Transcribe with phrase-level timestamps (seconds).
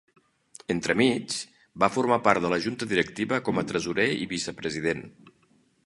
[0.75, 1.35] Entremig,
[1.85, 5.07] va formar part de la junta directiva com a tresorer i vicepresident.